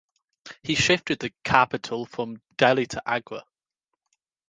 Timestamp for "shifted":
0.73-1.19